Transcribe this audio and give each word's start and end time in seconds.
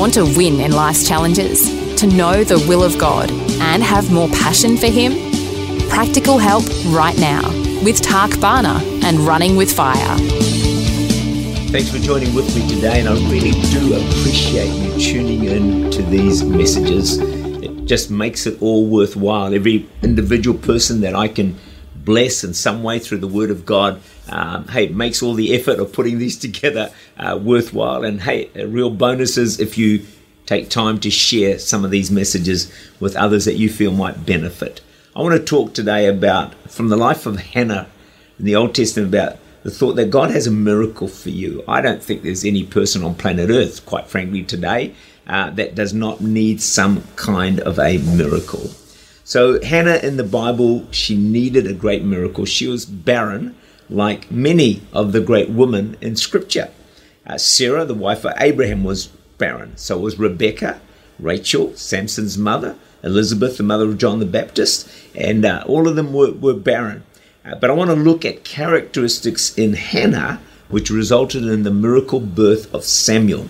Want 0.00 0.14
to 0.14 0.24
win 0.24 0.60
in 0.60 0.72
life's 0.72 1.06
challenges? 1.06 1.68
To 1.96 2.06
know 2.06 2.42
the 2.42 2.58
will 2.66 2.82
of 2.82 2.96
God 2.96 3.30
and 3.60 3.82
have 3.82 4.10
more 4.10 4.28
passion 4.30 4.78
for 4.78 4.86
Him? 4.86 5.12
Practical 5.90 6.38
help 6.38 6.64
right 6.86 7.18
now 7.18 7.46
with 7.84 8.00
Tak 8.00 8.40
Bhana 8.40 8.80
and 9.04 9.18
Running 9.18 9.56
with 9.56 9.70
Fire. 9.70 10.16
Thanks 11.68 11.90
for 11.90 11.98
joining 11.98 12.34
with 12.34 12.56
me 12.56 12.66
today, 12.66 13.00
and 13.00 13.10
I 13.10 13.12
really 13.30 13.50
do 13.50 13.92
appreciate 13.92 14.72
you 14.72 14.98
tuning 14.98 15.44
in 15.44 15.90
to 15.90 16.02
these 16.04 16.44
messages. 16.44 17.18
It 17.18 17.84
just 17.84 18.10
makes 18.10 18.46
it 18.46 18.56
all 18.62 18.86
worthwhile. 18.86 19.52
Every 19.52 19.86
individual 20.00 20.56
person 20.56 21.02
that 21.02 21.14
I 21.14 21.28
can 21.28 21.58
bless 22.10 22.42
in 22.42 22.52
some 22.52 22.82
way 22.82 22.98
through 22.98 23.18
the 23.18 23.28
Word 23.28 23.52
of 23.52 23.64
God. 23.64 24.00
Um, 24.28 24.66
hey, 24.66 24.86
it 24.86 24.94
makes 24.96 25.22
all 25.22 25.34
the 25.34 25.54
effort 25.54 25.78
of 25.78 25.92
putting 25.92 26.18
these 26.18 26.36
together 26.46 26.92
uh, 27.16 27.38
worthwhile. 27.40 28.02
And 28.02 28.20
hey, 28.20 28.50
a 28.56 28.66
real 28.66 28.90
bonus 28.90 29.38
is 29.38 29.60
if 29.60 29.78
you 29.78 30.04
take 30.44 30.68
time 30.68 30.98
to 30.98 31.10
share 31.10 31.60
some 31.60 31.84
of 31.84 31.92
these 31.92 32.10
messages 32.10 32.72
with 32.98 33.14
others 33.14 33.44
that 33.44 33.54
you 33.54 33.68
feel 33.68 33.92
might 33.92 34.26
benefit. 34.26 34.80
I 35.14 35.22
want 35.22 35.36
to 35.36 35.44
talk 35.44 35.72
today 35.72 36.08
about 36.08 36.52
from 36.68 36.88
the 36.88 36.96
life 36.96 37.26
of 37.26 37.38
Hannah 37.38 37.86
in 38.40 38.44
the 38.44 38.56
Old 38.56 38.74
Testament 38.74 39.14
about 39.14 39.38
the 39.62 39.70
thought 39.70 39.94
that 39.94 40.10
God 40.10 40.32
has 40.32 40.48
a 40.48 40.50
miracle 40.50 41.06
for 41.06 41.30
you. 41.30 41.62
I 41.68 41.80
don't 41.80 42.02
think 42.02 42.24
there's 42.24 42.44
any 42.44 42.64
person 42.64 43.04
on 43.04 43.14
planet 43.14 43.50
Earth, 43.50 43.86
quite 43.86 44.08
frankly, 44.08 44.42
today 44.42 44.96
uh, 45.28 45.50
that 45.50 45.76
does 45.76 45.94
not 45.94 46.20
need 46.20 46.60
some 46.60 47.04
kind 47.14 47.60
of 47.60 47.78
a 47.78 47.98
miracle. 47.98 48.68
So, 49.30 49.62
Hannah 49.62 49.98
in 50.02 50.16
the 50.16 50.24
Bible, 50.24 50.88
she 50.90 51.16
needed 51.16 51.64
a 51.64 51.72
great 51.72 52.02
miracle. 52.02 52.44
She 52.46 52.66
was 52.66 52.84
barren, 52.84 53.54
like 53.88 54.28
many 54.28 54.82
of 54.92 55.12
the 55.12 55.20
great 55.20 55.48
women 55.48 55.96
in 56.00 56.16
Scripture. 56.16 56.72
Uh, 57.24 57.38
Sarah, 57.38 57.84
the 57.84 57.94
wife 57.94 58.24
of 58.24 58.32
Abraham, 58.38 58.82
was 58.82 59.06
barren. 59.38 59.76
So 59.76 59.98
was 59.98 60.18
Rebecca, 60.18 60.80
Rachel, 61.20 61.76
Samson's 61.76 62.36
mother, 62.36 62.74
Elizabeth, 63.04 63.56
the 63.56 63.62
mother 63.62 63.84
of 63.84 63.98
John 63.98 64.18
the 64.18 64.26
Baptist, 64.26 64.90
and 65.14 65.44
uh, 65.44 65.62
all 65.64 65.86
of 65.86 65.94
them 65.94 66.12
were, 66.12 66.32
were 66.32 66.54
barren. 66.54 67.04
Uh, 67.44 67.54
but 67.54 67.70
I 67.70 67.74
want 67.74 67.90
to 67.90 67.94
look 67.94 68.24
at 68.24 68.42
characteristics 68.42 69.56
in 69.56 69.74
Hannah 69.74 70.40
which 70.70 70.90
resulted 70.90 71.44
in 71.44 71.62
the 71.62 71.70
miracle 71.70 72.18
birth 72.18 72.74
of 72.74 72.82
Samuel. 72.82 73.46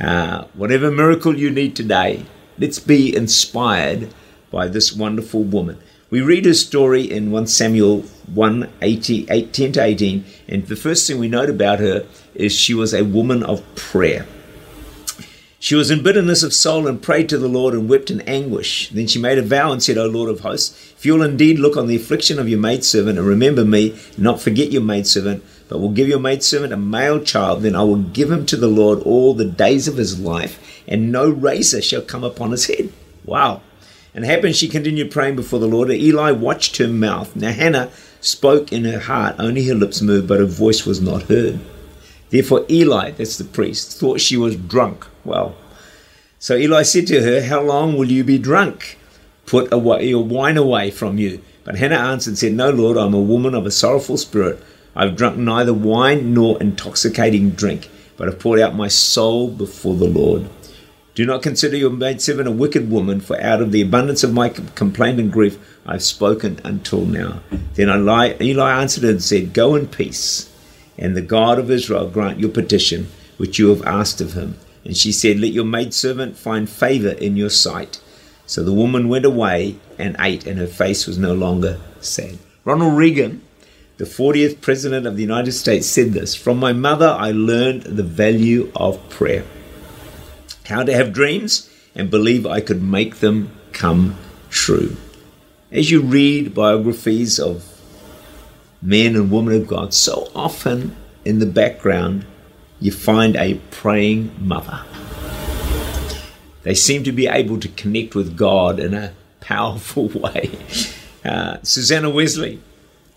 Uh, 0.00 0.46
whatever 0.54 0.90
miracle 0.90 1.38
you 1.38 1.48
need 1.48 1.76
today, 1.76 2.26
let's 2.58 2.80
be 2.80 3.14
inspired 3.14 4.12
by 4.52 4.68
this 4.68 4.92
wonderful 4.92 5.42
woman. 5.42 5.78
We 6.10 6.20
read 6.20 6.44
her 6.44 6.54
story 6.54 7.10
in 7.10 7.32
1 7.32 7.46
Samuel 7.48 8.02
1 8.32 8.68
18, 8.82 9.50
10 9.50 9.72
to 9.72 9.82
18, 9.82 10.24
and 10.46 10.66
the 10.66 10.76
first 10.76 11.06
thing 11.06 11.18
we 11.18 11.26
note 11.26 11.50
about 11.50 11.80
her 11.80 12.06
is 12.34 12.52
she 12.52 12.74
was 12.74 12.92
a 12.92 13.02
woman 13.02 13.42
of 13.42 13.64
prayer. 13.74 14.26
She 15.58 15.76
was 15.76 15.92
in 15.92 16.02
bitterness 16.02 16.42
of 16.42 16.52
soul 16.52 16.88
and 16.88 17.00
prayed 17.00 17.28
to 17.28 17.38
the 17.38 17.48
Lord 17.48 17.72
and 17.72 17.88
wept 17.88 18.10
in 18.10 18.20
anguish. 18.22 18.88
Then 18.88 19.06
she 19.06 19.20
made 19.20 19.38
a 19.38 19.42
vow 19.42 19.70
and 19.70 19.80
said, 19.80 19.96
O 19.96 20.06
Lord 20.06 20.28
of 20.28 20.40
hosts, 20.40 20.92
if 20.98 21.06
you 21.06 21.14
will 21.14 21.22
indeed 21.22 21.60
look 21.60 21.76
on 21.76 21.86
the 21.86 21.94
affliction 21.94 22.40
of 22.40 22.48
your 22.48 22.58
maidservant 22.58 23.16
and 23.16 23.26
remember 23.26 23.64
me, 23.64 23.96
not 24.18 24.40
forget 24.40 24.72
your 24.72 24.82
maidservant, 24.82 25.44
but 25.68 25.78
will 25.78 25.92
give 25.92 26.08
your 26.08 26.18
maidservant 26.18 26.72
a 26.72 26.76
male 26.76 27.22
child, 27.22 27.62
then 27.62 27.76
I 27.76 27.84
will 27.84 28.02
give 28.02 28.30
him 28.30 28.44
to 28.46 28.56
the 28.56 28.66
Lord 28.66 28.98
all 29.04 29.34
the 29.34 29.44
days 29.44 29.86
of 29.86 29.96
his 29.96 30.18
life, 30.18 30.82
and 30.88 31.12
no 31.12 31.30
razor 31.30 31.80
shall 31.80 32.02
come 32.02 32.24
upon 32.24 32.50
his 32.50 32.66
head. 32.66 32.92
Wow. 33.24 33.62
And 34.14 34.24
it 34.24 34.28
happened 34.28 34.56
she 34.56 34.68
continued 34.68 35.10
praying 35.10 35.36
before 35.36 35.58
the 35.58 35.66
Lord, 35.66 35.90
and 35.90 36.00
Eli 36.00 36.32
watched 36.32 36.76
her 36.76 36.88
mouth. 36.88 37.34
Now 37.34 37.52
Hannah 37.52 37.90
spoke 38.20 38.72
in 38.72 38.84
her 38.84 39.00
heart, 39.00 39.36
only 39.38 39.66
her 39.66 39.74
lips 39.74 40.02
moved, 40.02 40.28
but 40.28 40.38
her 40.38 40.46
voice 40.46 40.84
was 40.84 41.00
not 41.00 41.24
heard. 41.24 41.60
Therefore 42.30 42.66
Eli, 42.70 43.12
that's 43.12 43.38
the 43.38 43.44
priest, 43.44 43.98
thought 43.98 44.20
she 44.20 44.36
was 44.36 44.56
drunk. 44.56 45.06
Well, 45.24 45.54
so 46.38 46.56
Eli 46.56 46.82
said 46.82 47.06
to 47.06 47.22
her, 47.22 47.42
How 47.46 47.62
long 47.62 47.96
will 47.96 48.10
you 48.10 48.24
be 48.24 48.38
drunk? 48.38 48.98
Put 49.46 49.72
away 49.72 50.08
your 50.08 50.24
wine 50.24 50.56
away 50.56 50.90
from 50.90 51.18
you. 51.18 51.42
But 51.64 51.76
Hannah 51.76 51.96
answered 51.96 52.30
and 52.30 52.38
said, 52.38 52.52
No, 52.52 52.70
Lord, 52.70 52.98
I 52.98 53.06
am 53.06 53.14
a 53.14 53.20
woman 53.20 53.54
of 53.54 53.66
a 53.66 53.70
sorrowful 53.70 54.16
spirit. 54.16 54.62
I 54.96 55.04
have 55.04 55.16
drunk 55.16 55.38
neither 55.38 55.72
wine 55.72 56.34
nor 56.34 56.60
intoxicating 56.60 57.50
drink, 57.50 57.88
but 58.16 58.28
have 58.28 58.40
poured 58.40 58.60
out 58.60 58.74
my 58.74 58.88
soul 58.88 59.48
before 59.48 59.94
the 59.94 60.06
Lord. 60.06 60.48
Do 61.14 61.26
not 61.26 61.42
consider 61.42 61.76
your 61.76 61.90
maidservant 61.90 62.48
a 62.48 62.52
wicked 62.52 62.90
woman, 62.90 63.20
for 63.20 63.38
out 63.38 63.60
of 63.60 63.70
the 63.70 63.82
abundance 63.82 64.24
of 64.24 64.32
my 64.32 64.48
complaint 64.48 65.20
and 65.20 65.30
grief 65.30 65.58
I 65.84 65.92
have 65.92 66.02
spoken 66.02 66.58
until 66.64 67.04
now. 67.04 67.42
Then 67.74 67.90
Eli, 67.90 68.34
Eli 68.40 68.80
answered 68.80 69.04
and 69.04 69.22
said, 69.22 69.52
Go 69.52 69.74
in 69.74 69.88
peace, 69.88 70.50
and 70.96 71.14
the 71.14 71.20
God 71.20 71.58
of 71.58 71.70
Israel 71.70 72.08
grant 72.08 72.40
your 72.40 72.48
petition, 72.48 73.08
which 73.36 73.58
you 73.58 73.68
have 73.68 73.84
asked 73.84 74.22
of 74.22 74.32
him. 74.32 74.56
And 74.86 74.96
she 74.96 75.12
said, 75.12 75.38
Let 75.38 75.52
your 75.52 75.66
maidservant 75.66 76.38
find 76.38 76.68
favor 76.68 77.10
in 77.10 77.36
your 77.36 77.50
sight. 77.50 78.00
So 78.46 78.64
the 78.64 78.72
woman 78.72 79.10
went 79.10 79.26
away 79.26 79.76
and 79.98 80.16
ate, 80.18 80.46
and 80.46 80.58
her 80.58 80.66
face 80.66 81.06
was 81.06 81.18
no 81.18 81.34
longer 81.34 81.78
sad. 82.00 82.38
Ronald 82.64 82.96
Reagan, 82.96 83.42
the 83.98 84.04
40th 84.04 84.62
President 84.62 85.06
of 85.06 85.16
the 85.16 85.22
United 85.22 85.52
States, 85.52 85.86
said 85.86 86.14
this 86.14 86.34
From 86.34 86.56
my 86.56 86.72
mother, 86.72 87.08
I 87.08 87.32
learned 87.32 87.82
the 87.82 88.02
value 88.02 88.72
of 88.74 89.10
prayer 89.10 89.44
how 90.66 90.82
to 90.82 90.92
have 90.92 91.12
dreams 91.12 91.70
and 91.94 92.10
believe 92.10 92.46
I 92.46 92.60
could 92.60 92.82
make 92.82 93.16
them 93.16 93.50
come 93.72 94.16
true. 94.50 94.96
As 95.70 95.90
you 95.90 96.02
read 96.02 96.54
biographies 96.54 97.38
of 97.38 97.64
men 98.80 99.16
and 99.16 99.30
women 99.30 99.54
of 99.54 99.66
God, 99.66 99.94
so 99.94 100.30
often 100.34 100.96
in 101.24 101.38
the 101.38 101.46
background 101.46 102.26
you 102.80 102.92
find 102.92 103.36
a 103.36 103.54
praying 103.70 104.34
mother. 104.38 104.82
They 106.62 106.74
seem 106.74 107.04
to 107.04 107.12
be 107.12 107.26
able 107.26 107.58
to 107.60 107.68
connect 107.68 108.14
with 108.14 108.36
God 108.36 108.78
in 108.78 108.94
a 108.94 109.12
powerful 109.40 110.08
way. 110.14 110.50
Uh, 111.24 111.58
Susanna 111.62 112.10
Wesley 112.10 112.60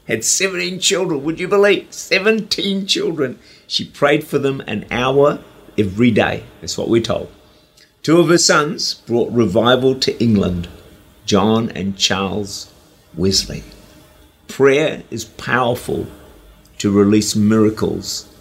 had 0.08 0.24
17 0.24 0.80
children, 0.80 1.24
would 1.24 1.40
you 1.40 1.48
believe? 1.48 1.92
17 1.92 2.86
children. 2.86 3.40
She 3.68 3.86
prayed 3.86 4.24
for 4.24 4.38
them 4.38 4.62
an 4.68 4.86
hour 4.92 5.40
every 5.78 6.12
day. 6.12 6.44
That's 6.62 6.78
what 6.78 6.90
we're 6.90 7.02
told. 7.02 7.32
Two 8.04 8.20
of 8.20 8.30
her 8.30 8.38
sons 8.38 8.94
brought 8.94 9.32
revival 9.32 9.96
to 9.96 10.24
England 10.24 10.68
John 11.26 11.72
and 11.72 11.98
Charles 11.98 12.72
Wesley. 13.16 13.64
Prayer 14.48 15.04
is 15.10 15.26
powerful 15.26 16.06
to 16.78 16.92
release 16.92 17.36
miracles 17.36 18.32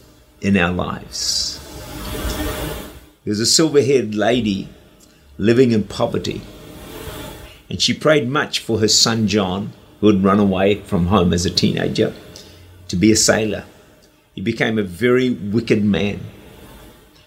in 0.42 0.56
our 0.56 0.72
lives. 0.72 1.60
There's 3.24 3.40
a 3.40 3.46
silver 3.46 3.80
haired 3.80 4.14
lady 4.14 4.68
living 5.38 5.72
in 5.72 5.84
poverty, 5.84 6.42
and 7.70 7.80
she 7.80 7.94
prayed 7.94 8.28
much 8.28 8.58
for 8.58 8.80
her 8.80 8.88
son 8.88 9.26
John, 9.26 9.72
who 10.00 10.08
had 10.08 10.22
run 10.22 10.38
away 10.38 10.82
from 10.82 11.06
home 11.06 11.32
as 11.32 11.46
a 11.46 11.50
teenager, 11.50 12.12
to 12.88 12.96
be 12.96 13.10
a 13.10 13.16
sailor. 13.16 13.64
He 14.34 14.42
became 14.42 14.78
a 14.78 14.82
very 14.82 15.30
wicked 15.30 15.82
man 15.82 16.20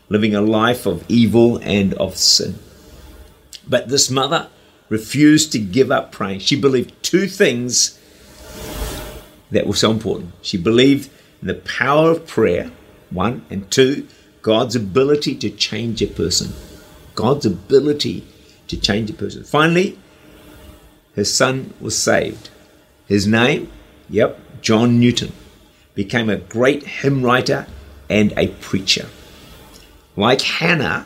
living 0.10 0.36
a 0.36 0.42
life 0.42 0.86
of 0.86 1.04
evil 1.10 1.58
and 1.58 1.94
of 1.96 2.18
sin. 2.18 2.56
But 3.68 3.90
this 3.90 4.10
mother 4.10 4.48
refused 4.90 5.52
to 5.52 5.60
give 5.60 5.92
up 5.92 6.12
praying. 6.12 6.40
She 6.40 6.60
believed 6.60 6.94
two 7.04 7.28
things 7.28 8.00
that 9.52 9.68
were 9.68 9.76
so 9.76 9.92
important. 9.92 10.34
She 10.42 10.58
believed 10.58 11.10
in 11.42 11.48
the 11.48 11.56
power 11.56 12.12
of 12.12 12.28
prayer, 12.28 12.72
one, 13.10 13.46
and 13.50 13.70
two, 13.70 14.08
God's 14.42 14.76
ability 14.76 15.36
to 15.36 15.50
change 15.50 16.02
a 16.02 16.08
person. 16.08 16.54
God's 17.16 17.46
ability 17.46 18.26
to 18.68 18.78
change 18.78 19.10
a 19.10 19.14
person. 19.14 19.44
Finally, 19.44 20.00
her 21.16 21.26
son 21.26 21.74
was 21.82 21.98
saved. 21.98 22.50
His 23.08 23.28
name, 23.28 23.72
yep, 24.10 24.40
John 24.62 25.00
Newton, 25.00 25.34
became 25.96 26.30
a 26.30 26.38
great 26.38 26.84
hymn 26.84 27.24
writer 27.24 27.68
and 28.10 28.34
a 28.38 28.48
preacher. 28.48 29.08
Like 30.18 30.42
Hannah, 30.42 31.06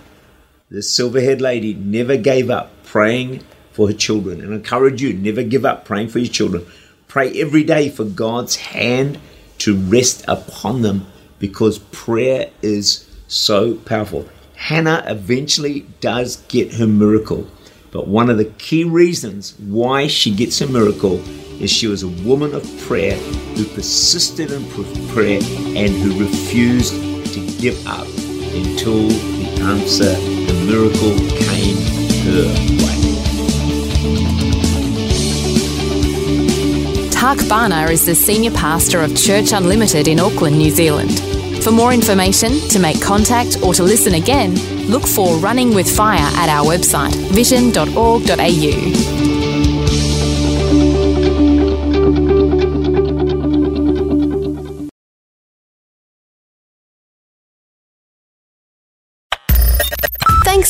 the 0.69 0.81
silver 0.81 1.19
haired 1.19 1.41
lady 1.41 1.73
never 1.73 2.15
gave 2.15 2.49
up 2.49 2.71
praying 2.85 3.43
for 3.73 3.89
her 3.89 3.93
children. 3.93 4.39
And 4.39 4.53
I 4.53 4.55
encourage 4.55 5.01
you, 5.01 5.11
never 5.11 5.43
give 5.43 5.65
up 5.65 5.83
praying 5.83 6.07
for 6.07 6.19
your 6.19 6.31
children. 6.31 6.65
Pray 7.09 7.37
every 7.41 7.65
day 7.65 7.89
for 7.89 8.05
God's 8.05 8.55
hand 8.55 9.19
to 9.59 9.75
rest 9.75 10.23
upon 10.29 10.81
them 10.81 11.07
because 11.39 11.79
prayer 11.79 12.51
is 12.61 13.05
So 13.27 13.75
powerful. 13.75 14.27
Hannah 14.55 15.03
eventually 15.07 15.81
does 15.99 16.37
get 16.47 16.73
her 16.75 16.87
miracle. 16.87 17.47
But 17.91 18.07
one 18.07 18.29
of 18.29 18.37
the 18.37 18.45
key 18.45 18.85
reasons 18.85 19.59
why 19.59 20.07
she 20.07 20.33
gets 20.33 20.59
her 20.59 20.67
miracle 20.67 21.21
is 21.61 21.69
she 21.69 21.87
was 21.87 22.03
a 22.03 22.07
woman 22.07 22.55
of 22.55 22.63
prayer 22.81 23.17
who 23.55 23.65
persisted 23.65 24.51
in 24.51 24.65
prayer 25.09 25.41
and 25.41 25.89
who 25.89 26.19
refused 26.19 26.93
to 27.33 27.61
give 27.61 27.85
up 27.85 28.07
until 28.53 29.07
the 29.07 29.61
answer, 29.63 30.13
the 30.47 30.53
miracle 30.65 31.15
came 31.37 31.77
her 32.25 32.47
way. 32.83 33.01
Tak 37.11 37.37
Bhana 37.47 37.89
is 37.91 38.05
the 38.05 38.15
senior 38.15 38.51
pastor 38.51 39.01
of 39.01 39.15
Church 39.15 39.53
Unlimited 39.53 40.07
in 40.07 40.19
Auckland, 40.19 40.57
New 40.57 40.71
Zealand. 40.71 41.19
For 41.63 41.71
more 41.71 41.93
information, 41.93 42.59
to 42.69 42.79
make 42.79 43.01
contact, 43.01 43.57
or 43.63 43.73
to 43.75 43.83
listen 43.83 44.15
again, 44.15 44.55
look 44.87 45.05
for 45.05 45.37
Running 45.37 45.75
with 45.75 45.89
Fire 45.89 46.29
at 46.37 46.49
our 46.49 46.65
website, 46.65 47.13
vision.org.au. 47.31 49.20